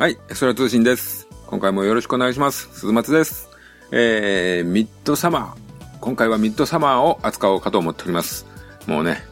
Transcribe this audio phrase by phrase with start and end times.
[0.00, 1.28] はい、空通信です。
[1.46, 2.70] 今回もよろしくお願いします。
[2.72, 3.50] 鈴松です。
[3.92, 5.98] えー、ミッドサマー。
[6.00, 8.46] 今回はミッドサマーを扱おうかと思っております。
[8.86, 9.22] もうね、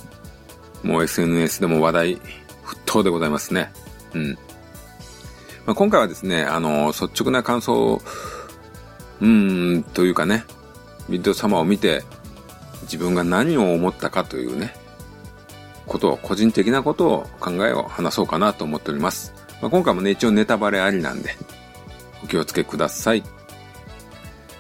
[0.83, 2.21] もう SNS でも話題沸
[2.85, 3.73] 騰でございますね。
[4.13, 4.35] うん。
[5.65, 8.03] まあ、今回はですね、あの、率直な感想を、
[9.23, 10.45] うーん、というかね、
[11.09, 12.05] ミッドサマーを見て、
[12.83, 14.75] 自分が何を思ったかというね、
[15.87, 19.38] ことを、個人的なことを考えを話そうかなと思っております。
[19.61, 21.35] まあ、今回もね、一応ネタバレありなんで、
[22.23, 23.23] お気をつけください。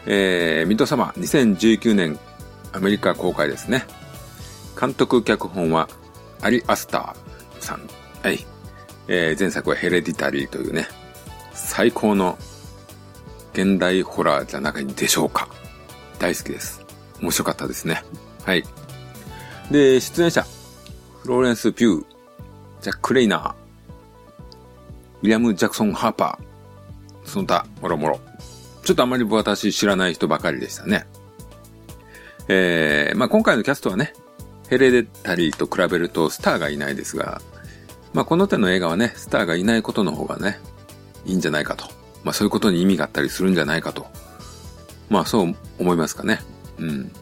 [0.06, 2.18] えー、ミッドサマー2019年
[2.72, 3.84] アメリカ公開ですね。
[4.78, 5.88] 監督脚本は
[6.40, 7.82] アリ・アスターさん。
[8.22, 8.44] はい。
[9.08, 10.86] えー、前作はヘレディタリーというね、
[11.52, 12.38] 最高の
[13.52, 15.48] 現代ホラーじゃないでしょうか。
[16.18, 16.84] 大好きです。
[17.20, 18.02] 面白かったですね。
[18.44, 18.64] はい。
[19.70, 20.46] で、出演者、
[21.22, 22.04] フローレンス・ピュー、
[22.80, 23.67] ジャック・レイナー、
[25.22, 28.20] リアム・ジャクソン・ハーパー、その他、もろもろ。
[28.82, 31.06] ちょっとあまり私知らない人ばかりでしたね。
[32.48, 34.14] えー、まあ今回のキャストはね、
[34.68, 37.40] ヘレデタリーと比べるとスターがいないですが、
[38.14, 40.58] まあこの手の映画はね、スターがいないことの方がね、
[41.26, 41.86] いいんじゃないかと。
[42.24, 44.06] まあそういうことに意味があったりするんじゃないかと。
[45.10, 46.40] まあそう思いますかね。
[46.78, 47.12] うん。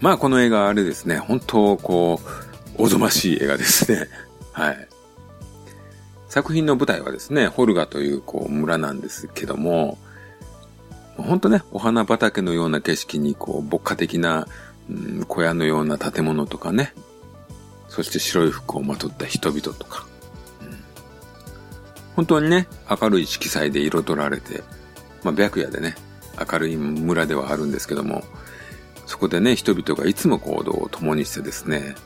[0.00, 2.20] まあこの映画あれですね、本当こ
[2.78, 4.08] う、おぞましい映画ですね。
[4.52, 4.88] はい。
[6.30, 9.98] 作品の舞台はですね、ホルガというこう村なんですけども、
[11.16, 14.46] 本当ね、お花畑のような景色にこう牧歌的な、
[14.88, 16.94] うん、小屋のような建物とかね、
[17.88, 20.06] そして白い服をまとった人々とか、
[20.62, 20.78] うん、
[22.14, 24.62] 本当にね、明るい色彩で彩られて、
[25.24, 25.96] まあ白夜でね、
[26.38, 28.22] 明るい村ではあるんですけども、
[29.06, 31.96] そこでね、人々がいつも行動を共にしてですね、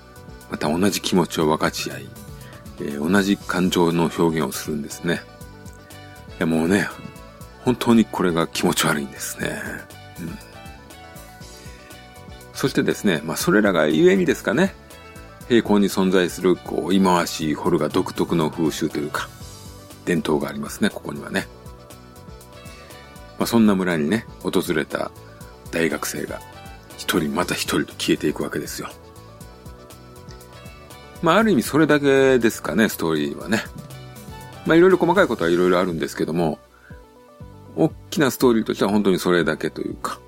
[0.51, 2.09] また同じ気持ちを分かち合い、
[2.81, 5.23] えー、同じ感情の表現をするんですね。
[6.39, 6.89] いやもうね、
[7.65, 9.61] 本当にこれが気持ち悪いんですね。
[10.21, 10.39] うん、
[12.53, 14.75] そしてですね、まあそれらがゆえにですかね、
[15.49, 19.29] 平行に存在する、こう、忌まわしいホルが独特の風習というか、
[20.05, 21.47] 伝統がありますね、ここにはね。
[23.39, 25.11] まあそんな村にね、訪れた
[25.71, 26.41] 大学生が、
[26.97, 28.89] 一人また一人と消えていくわけですよ。
[31.25, 33.63] まあ、ある意味それだけですかね、ストーリーはね。
[34.67, 36.59] まあ、いろいろ細かいことはいろいろあるんですけども、
[37.77, 40.21] 大きなストーリーとしては本当にそれだけというか。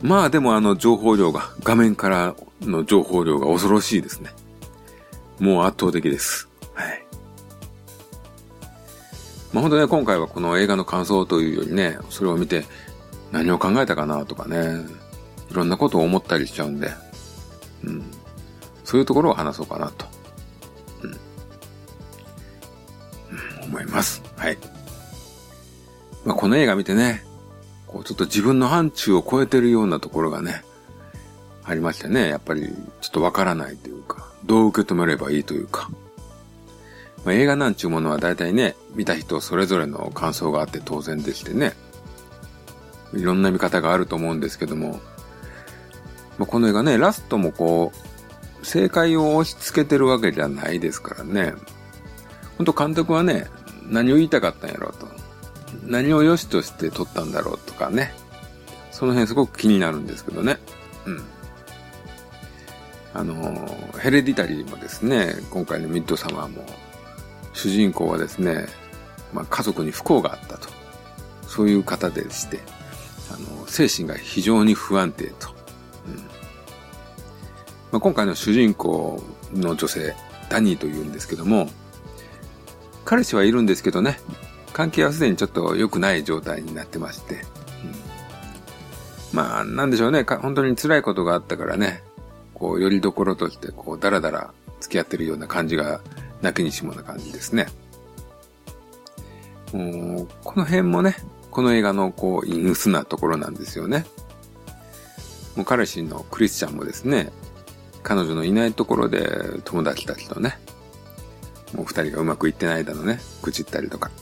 [0.00, 4.30] まあでもあの情報量が、画面からの情報量が恐ろしいですね。
[5.40, 6.48] もう圧倒的です。
[6.72, 7.06] はい。
[9.52, 12.64] まあ本当ね、今回はこの映画の感想というよりね、それを見て
[13.30, 14.86] 何を考えたかなとかね、
[15.50, 16.90] いろんなことを思ったりしちゃうんで、
[17.84, 18.02] うん。
[18.86, 20.06] そういうところを話そうかなと、
[21.02, 21.08] う
[23.64, 24.22] ん、思います。
[24.36, 24.56] はい。
[26.24, 27.24] まあ、この映画見てね、
[27.88, 30.62] こうちょっと自分の範疇を超えてるようなところがね、
[31.64, 32.68] ありましてね、やっぱり
[33.00, 35.90] ちょっとわからないというか、どう受け止めればいいというか。
[37.24, 41.72] まあ、映画なんちゅうものは大体ね、見た人それぞれの感想があって当然でしてね、
[43.14, 45.00] いろんな見方があると思うんですけども、
[46.38, 48.15] まあ、この映画ね、ラストもこう、
[48.66, 51.54] 正解を押し付けてるわけじゃないですからね。
[52.58, 53.46] ほんと監督はね、
[53.88, 55.06] 何を言いたかったんやろうと。
[55.84, 58.12] 何を良しとして撮ったんだろうとかね。
[58.90, 60.58] その辺すごく気になるんですけどね。
[61.06, 61.24] うん。
[63.14, 66.66] あの、ヘレディタリーもですね、今回のミッドサマーも、
[67.52, 68.66] 主人公はですね、
[69.32, 70.68] まあ、家族に不幸があったと。
[71.46, 72.58] そういう方でして、
[73.32, 75.54] あの、精神が非常に不安定と。
[76.08, 76.35] うん
[77.96, 79.22] まあ、今回の主人公
[79.54, 80.14] の女性、
[80.50, 81.70] ダニーというんですけども、
[83.06, 84.20] 彼氏はいるんですけどね、
[84.74, 87.40] 関係はすでにちょっと良くない状態になってまして、うん、
[89.32, 92.02] まあ、なんでしょうね、本当に辛いことがあったからね、
[92.52, 96.02] こう、よりどころとして、こう、だらだら付き合ってるような感じが、
[96.42, 97.66] 泣きにしもな感じですね。
[99.72, 99.78] こ
[100.54, 101.16] の辺もね、
[101.50, 104.04] この映画のこう、陰鬱なところなんですよね。
[105.56, 107.32] もう彼氏のクリスチャンもですね、
[108.06, 109.28] 彼女のいないところで
[109.64, 110.60] 友達たちとね、
[111.74, 114.12] もう二人がうまくいってないだのね、愚痴ったりとか、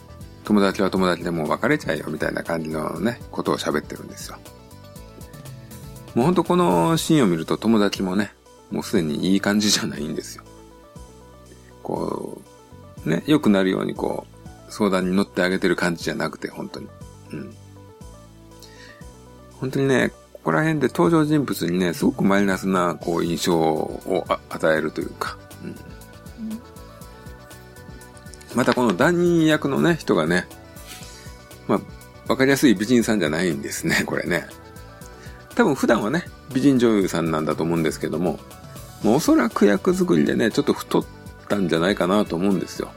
[0.44, 4.38] 友達は友達でもう別れちゃえよみたいな感じのね、ことを喋ってるんですよ。
[6.14, 8.32] もうほんとこのシーンを見ると友達もね、
[8.70, 10.44] もうすでにいい感じじゃないんですよ。
[11.82, 12.40] こ
[13.04, 16.88] う、ね、良くなるようにこう、相談に乗ってあげてる感じじゃなくて、本当に。
[17.34, 17.54] うん。
[19.60, 20.10] 本当にね、
[20.44, 25.74] ここら辺で登場人物にね、すごくマイナスな、こう、印象を与えるというか、うん。
[28.54, 30.46] またこのダニー役のね、人がね、
[31.66, 31.80] まあ、
[32.28, 34.46] わかりやすい美人さんじゃないんですね、 これね。
[35.54, 38.38] 多分普段はね、美人女優さんなんだと思うんですけども、
[39.02, 41.04] もうおそらく役作りでね、ちょっと太っ
[41.48, 42.92] たんじゃないかなと思うんですよ。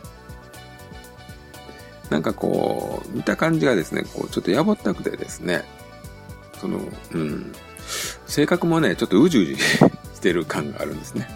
[2.09, 5.63] なんかこう、見た感じがですね、こう、ちょっとやぼったくてですね、
[6.59, 6.79] その、
[7.13, 7.51] うん、
[8.25, 9.57] 性格もね、ちょっとうじうじ
[10.15, 11.27] してる感があるんですね。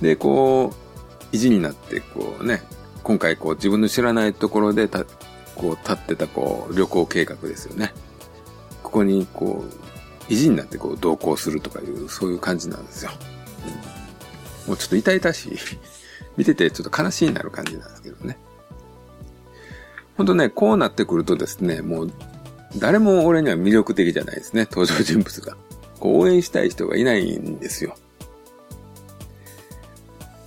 [0.00, 2.62] で、こう、意地になって、こうね、
[3.02, 5.04] 今回こう自分の知らないところでた、
[5.54, 7.92] こう立ってたこう旅行計画ですよね。
[8.82, 13.10] ここにこう、意地になってこう同行するとかいう、そういう感じなんですよ。
[14.64, 15.58] うん、もうちょっと痛々しい。
[16.36, 18.38] 見ててちょっと悲しいになる感じなんですけどね。
[20.16, 22.12] ほんとね、こうなってくるとですね、もう
[22.78, 25.56] 誰も俺には魅力的じゃないですね、登場人物が。
[26.00, 27.96] 応援したい人がいないんですよ。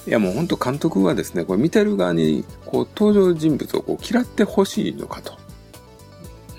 [0.06, 5.38] いやもうほんと監督はですね、これ見てる側に、こう登場人物をこう嫌ってほしいのかと。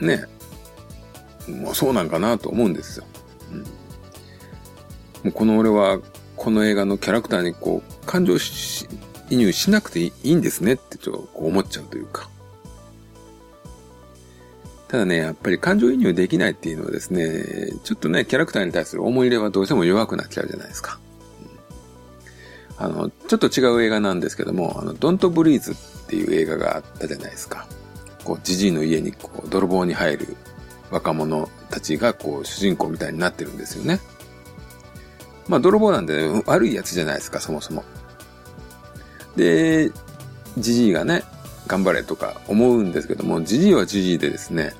[0.00, 0.25] ね。
[1.49, 3.06] もうそうなんかなと思うんですよ。
[3.53, 3.67] うん、も
[5.26, 6.00] うこの俺は、
[6.37, 8.37] この映画のキャラクターにこう、感情
[9.31, 12.29] 移入しなくていいんですねってちょっと思っちゃうというか。
[14.88, 20.99] ただね、やっぱり感情移入できないっていうのはですね、ちょっとね、キャラクターに対する思い入れはどうしても弱くなっちゃうじゃないですか。
[22.79, 25.75] あの、ちょっと違う映画なんですけども、あの、ドントブリーズっ
[26.06, 27.67] ていう映画があったじゃないですか。
[28.25, 30.37] こう、じじいの家にこう、泥棒に入る
[30.91, 34.00] 若者たちがこう、主人公みたいになってるんですよね。
[35.49, 37.84] まあ、泥棒なんで悪いやつじゃないですか、そもそも。
[39.37, 39.91] で、
[40.56, 41.25] じじいがね、
[41.69, 44.75] 頑張れとか思うんですけども、じじいはじじいでですね、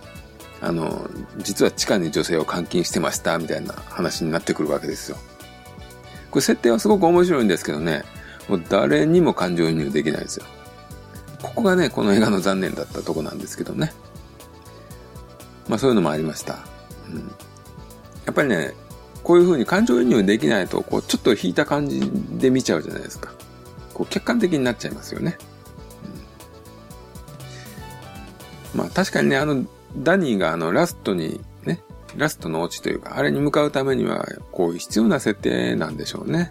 [0.61, 1.09] あの、
[1.39, 5.19] 実は地下に女性を監禁してました、みたいな話になってくるわけですよ。
[6.31, 8.03] これ設定はすごく面白いんですけどね、
[8.49, 10.47] もう誰にも感情移入できないですよ。
[11.43, 13.93] ここがね、この映画の残念だったとこなんですけどね。
[15.69, 16.59] まあそういうのもありました。
[17.13, 17.19] うん、
[18.25, 18.75] やっぱりね、
[19.23, 22.01] こういう風に感情移入できないと、こう、ちょっと引いた感じ
[22.39, 23.33] で見ちゃうじゃないですか。
[23.93, 25.37] こう、客観的になっちゃいますよね。
[28.75, 29.65] まあ確かにね、あの、
[29.97, 31.81] ダニーがあの、ラストにね
[32.17, 36.51] ラストのオチというか、あれに向かうためには、こう必要な設定なんでしょうね。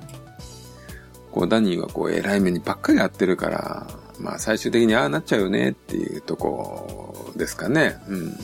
[1.32, 3.88] こう、ダニーはこう、偉い目にばっかりやってるから、
[4.20, 7.98] まあ最終的にああなっちゃうよねっていうとこですかね。
[8.08, 8.38] うん。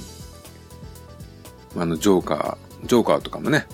[1.75, 3.67] あの、ジョーカー、ジョーカーとかもね、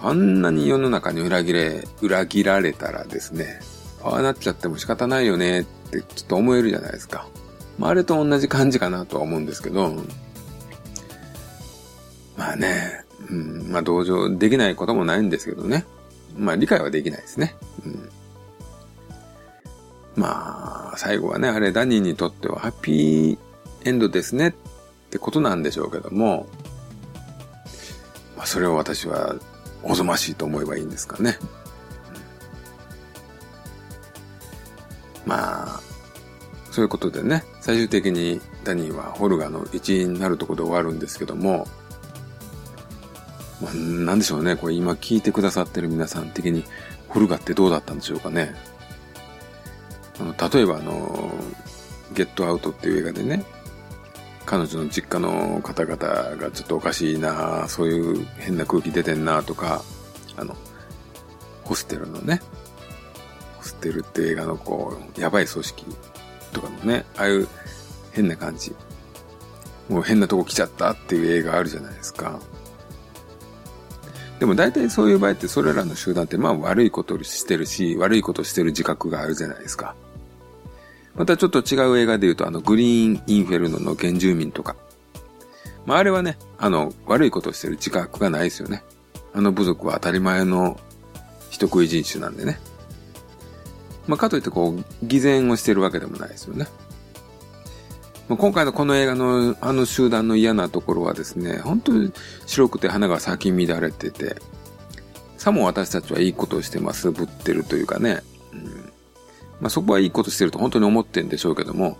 [0.00, 3.60] あんなに世の中に裏切れ、裏切られたらですね、
[4.02, 7.26] ああなっちゃっても仕方ないよねってちょっと思えるじゃないですか。
[7.78, 9.94] まああれと同じ感じかなとは思うんですけど、
[12.36, 15.84] まあね、うん、まあ同情できないこともないんですけどね。
[16.36, 17.56] まあ理解はできないですね。
[17.84, 18.08] うん、
[20.16, 23.38] まあ、最後はね、あれダニーにとってはハッピー
[23.84, 24.52] エンドですねっ
[25.10, 26.46] てことなんでしょうけども、
[28.36, 29.36] まあそれを私は
[29.82, 31.38] おぞましいと思えばいいんですかね。
[35.26, 35.77] まあ、
[36.70, 41.66] そういうことでね、最終的にダニーはホルガの一員になるところで終わるんですけども、
[43.60, 44.56] まあ、なんでしょうね。
[44.56, 46.64] これ今聞いてくださってる皆さん的に、
[47.08, 48.54] ホルガってどうだったんでしょうかね。
[50.20, 51.32] あの例えばあの、
[52.12, 53.44] ゲットアウトっていう映画でね、
[54.44, 55.96] 彼女の実家の方々
[56.36, 59.82] がちょっとおかしいなそういう変な空気出てんなとか、
[60.36, 60.56] あの、
[61.64, 62.40] ホステルのね、
[63.58, 65.86] ホステルって映画のこう、やばい組織
[66.52, 67.48] とかのね、ああいう
[68.12, 68.74] 変な感じ。
[69.88, 72.40] もう変なとこ来ちゃったっていう映画あるじゃないですか。
[74.38, 79.96] でも大体そういう場合ってそれらの集団ってまあ悪いことをしてるし、悪いことしてる自覚があるじゃないですか。
[81.14, 84.76] またちょっと違う映画で言うとあのグリーンインフェルノの原住民とか。
[85.86, 88.84] まああれはね、あの悪いことしてる自覚がないですよね。
[89.32, 90.78] あの部族は当たり前の
[91.50, 92.60] 人食い人種なんでね。
[94.08, 96.66] まあかといってこう偽善をしてるわけでもないですよね。
[98.28, 102.12] ま今回のこの映画のあの集団の嫌なところはですね、本当に
[102.46, 104.36] 白くて花が咲き乱れてて、
[105.36, 108.22] さも私たちはいいことをしてますぶってるというかね、
[108.52, 108.92] うん
[109.60, 111.98] まあ、そこはいいことしてると本当に思ってんでしょうけども、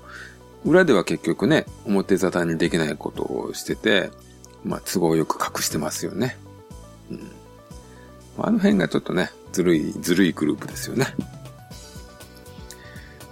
[0.65, 4.11] 裏では結局ね、表沙汰にできないことをしてて、
[4.65, 6.37] まあ、都合よく隠してますよね。
[7.11, 7.31] うん。
[8.38, 11.07] あの辺がちょっとね、ずるい、ずるいグループですよね。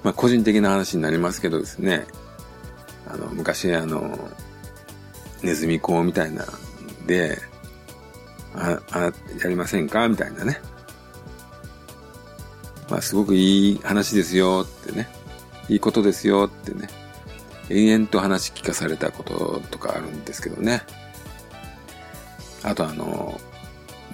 [0.06, 2.06] まあ、個人的な話になりますけどですね、
[3.08, 4.30] あの、昔あの、
[5.42, 6.46] ネズミ講みたいな
[7.08, 7.40] で、
[8.54, 9.12] あ、あ、や
[9.48, 10.08] りませんか？
[10.08, 10.60] みたいなね。
[12.88, 15.08] まあ、すごくいい話ですよってね。
[15.68, 16.88] いいことですよってね、
[17.68, 20.84] 延々と話聞かされたこととかあるんですけどね。
[22.62, 23.40] あとあの、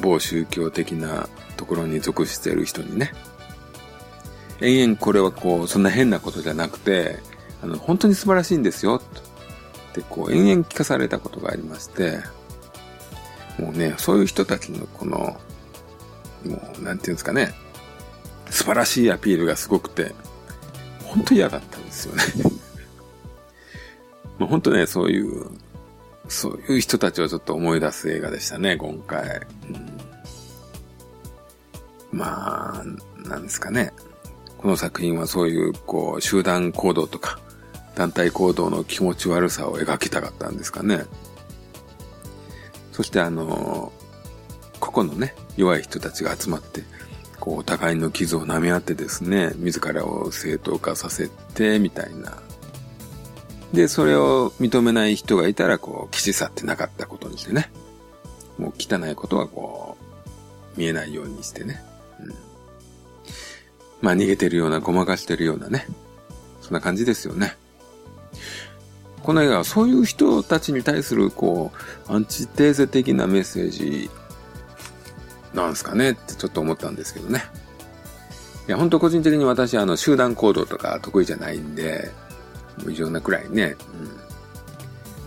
[0.01, 3.13] 某宗教的なところに属している人にね、
[4.63, 7.19] 延々これはこう、そんな変なことじゃなくて、
[7.63, 9.05] あの、本当に素晴らしいんですよ、と。
[9.95, 12.19] で、こう、延々聞かされたことがありまして、
[13.59, 15.37] もうね、そういう人たちのこの、
[16.45, 17.55] もう、なんていうんですかね、
[18.51, 20.15] 素晴らしいアピールがすごくて、
[21.05, 22.23] 本当嫌だったんですよね。
[24.39, 25.47] もう本当ね、そういう、
[26.29, 29.47] そういう人たちをちょっと思い出す映画でしたね、今回。
[29.69, 29.73] う
[32.17, 33.93] ん、まあ、なんですかね。
[34.63, 37.41] この作品はそういう、こう、集団行動とか、
[37.97, 41.05] 団体行動の気持ち悪さを描きたかったんですかね。
[42.93, 43.93] そしてあの、
[44.79, 46.85] 個々のね、弱い人たちが集まって、
[47.41, 52.41] こう、お互いの傷を舐め合ってですね、自らを正当化させて、みたいな。
[53.73, 57.73] で、それを認めない人がいたら、こう、岸去ってなかったことにしてね。
[58.59, 59.97] もう汚いことはこ
[60.77, 61.83] う、見えないようにしてね。
[64.03, 65.87] まあ逃げてるような、ごまかしてるようなね。
[66.61, 67.57] そんな感じですよね。
[69.23, 71.73] この映画はそういう人たちに対する、こ
[72.09, 74.11] う、アンチテーゼ的なメッセージ
[75.55, 77.45] なんすかねってちょっと思ったんですけどね。
[78.69, 82.11] いや、本当個人的に私、あの、集団行動とか得意じゃないんで、
[82.79, 83.77] もう異常なくらいね。
[84.01, 84.07] うん。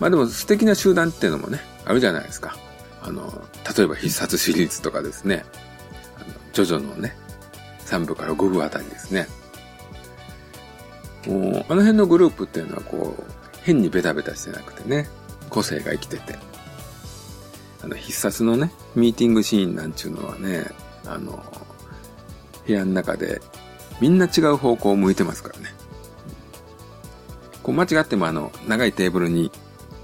[0.00, 2.56] まあでも素敵な集団っていうのもね、あるじゃないですか。
[3.02, 3.42] あの、
[3.76, 5.44] 例えば必殺シリーズとかですね。
[6.16, 7.16] あの、ジョジョのね、
[7.86, 9.26] 3部から5部あたりですね。
[11.26, 13.24] もう、あの辺のグループっていうのはこう、
[13.62, 15.08] 変にベタベタしてなくてね、
[15.50, 16.38] 個性が生きてて。
[17.82, 20.66] あの、必殺のね、ミーティングシーンなんちゅうのはね、
[21.04, 21.42] あの、
[22.66, 23.40] 部屋の中で
[24.00, 25.72] みんな違う方向を向いてますからね。
[27.62, 29.50] こう間違ってもあの、長いテーブルに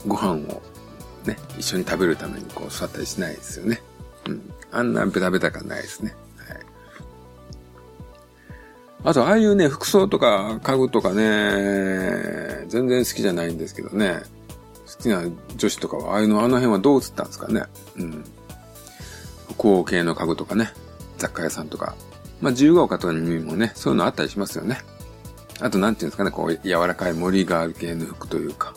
[0.07, 0.63] ご飯を
[1.27, 3.83] ね、一緒に食べるためにこう座ったりしないですよね。
[4.27, 4.53] うん。
[4.71, 6.15] あんなベタベタ感ないですね。
[9.05, 14.23] あと、ああいうね、服装とか家具とかね、全然好きじゃないんですけどね。
[14.87, 15.23] 好きな
[15.57, 17.65] 女子とかは、ああいうの、あの辺はどう映ったんですかね。
[17.97, 18.25] うん。
[19.59, 20.73] 北欧系の家具とかね、
[21.19, 21.95] 雑貨屋さんとか。
[22.41, 24.81] まあ、自由が丘とかにもね、そういうのあったりしますよね。
[25.61, 28.75] あと、なんていうんですかね、こう、柔らかい森がある系の服というか。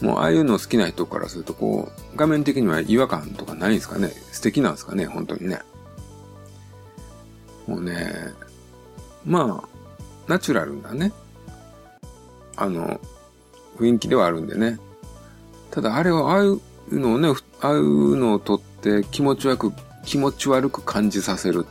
[0.00, 4.12] もう、ああいうの好きな人からすると、こう、画面的には違和感とかないんですかね。
[4.32, 5.60] 素敵なんですかね、本当にね。
[7.70, 8.12] もうね、
[9.24, 9.68] まあ、
[10.26, 11.12] ナチュラルなね、
[12.56, 13.00] あの、
[13.78, 14.80] 雰囲気ではあるんでね。
[15.70, 16.60] ただあれはああいう
[16.90, 17.28] のをね、
[17.60, 19.72] ああいうのをとって気持ち悪く、
[20.04, 21.64] 気持ち悪く感じさせる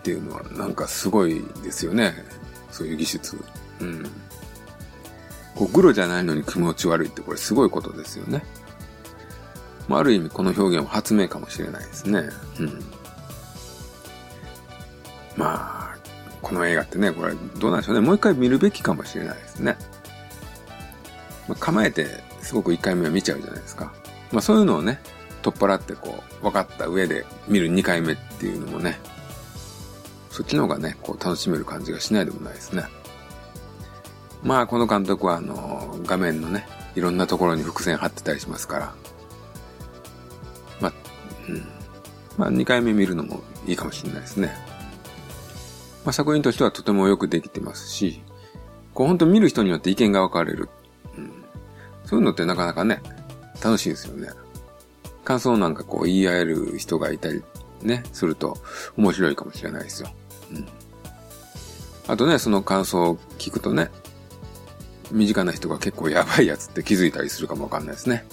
[0.00, 2.12] っていうのはなんかすごいですよね。
[2.72, 3.36] そういう技術。
[3.80, 4.02] うん。
[5.54, 8.42] こうグロじゃないのに気持ち悪いってこれすごいことですよね。
[9.86, 12.24] まあ、ある意味この表現は発明かもしれないですね。
[12.58, 13.01] うん。
[15.36, 15.96] まあ、
[16.42, 18.00] この映画ってね、これどうなんでしょうね。
[18.00, 19.76] もう一回見るべきかもしれないですね。
[21.48, 22.06] まあ、構えて
[22.40, 23.92] すごく1回目は見ちゃうじゃないですか。
[24.30, 25.00] まあそういうのをね、
[25.42, 29.00] 取っ払ってこう、分かった上で見る2回目っていうのもね、
[30.30, 32.84] そっちの方がね、こう楽しめる感じがしないでもないですね。
[34.42, 38.94] まあこの監督はあの、画面のね、いろんなところに伏線貼ってたりしますから、
[40.80, 40.92] まあ、
[41.48, 41.64] うん。
[42.36, 44.52] まあ2回目見るのもいいかもしれないですね。
[46.04, 48.22] まあ作品としてはとてもよくできてますし、
[48.94, 50.68] こう本当見る人によって意見が分かれる
[51.16, 51.32] うん
[52.04, 53.02] そういうのってなかなかね、
[53.62, 54.28] 楽しいですよね。
[55.24, 57.42] 感想なんかこう言い合える人がいたり
[57.82, 58.58] ね、すると
[58.96, 60.10] 面白いかもしれないですよ。
[60.52, 60.68] うん。
[62.08, 63.90] あとね、その感想を聞くとね、
[65.10, 68.24] 身近な人が結構やばいやつって気づいたりするかもわかんないですね。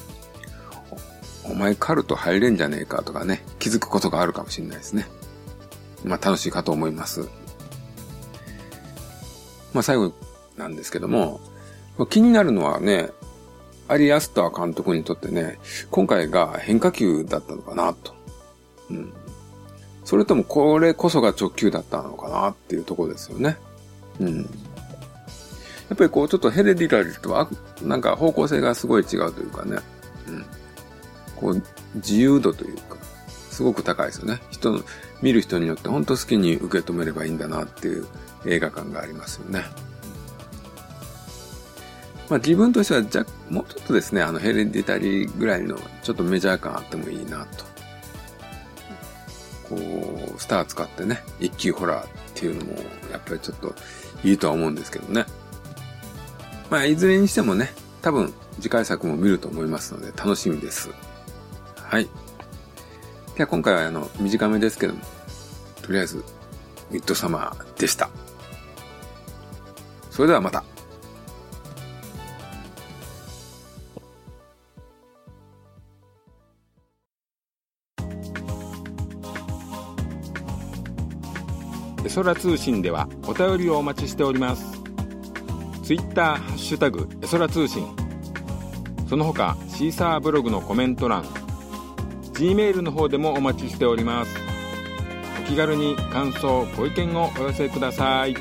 [1.44, 5.08] お前カルト入れんじゃねえかとかね、気づくことがあるかもしれないですね。
[6.04, 7.28] まあ楽しいかと思います。
[9.74, 10.14] まあ最後
[10.58, 11.40] なんですけども、
[12.10, 13.10] 気になるのはね、
[13.88, 15.60] アリアスター監督にとってね、
[15.90, 18.14] 今回が変化球だったのかなと。
[18.90, 19.14] うん。
[20.06, 23.58] それともこれこそが直球だったのかなっていうところですよね。
[24.20, 24.42] うん。
[24.42, 24.46] や
[25.96, 27.50] っぱりこうちょっとヘレディラリとは
[27.82, 29.78] なんか方向性がすごい違うというかね。
[30.28, 30.46] うん。
[31.36, 31.64] こう
[31.96, 32.98] 自由度というか、
[33.28, 34.40] すごく高いですよね。
[34.52, 34.82] 人の、
[35.22, 38.06] 見る人によって本当好きに受け止めればいいんだなっていう
[38.46, 39.64] 映画感がありますよね。
[42.30, 47.66] まあ自分としてはじゃ、もうちょっとですね、あのヘレディタリーぐらいのちょっとメジャー感あってもいいなと。
[49.70, 52.74] こう、スター使ってね、一級ホラーっていうのも、
[53.12, 53.74] やっぱりちょっと
[54.24, 55.26] いいとは思うんですけどね。
[56.70, 60.90] まあ、いずれにしてもね、多分次回作も見ると思いますので楽しみです。
[61.76, 62.08] はい。
[63.36, 65.02] では今回はあの、短めですけども、
[65.82, 66.24] とりあえず、
[66.92, 68.10] ミッドサマーでした。
[70.20, 70.66] それではまた。
[82.04, 84.82] エソラ通信ではお便りをお待ちしております。
[85.86, 87.88] ツイッターハッシュタグエソラ通信。
[89.08, 91.24] その他シーサーブログのコメント欄
[92.34, 94.36] G メールの方でもお待ちしております。
[95.46, 98.36] お気軽に感想ご意見をお寄せください。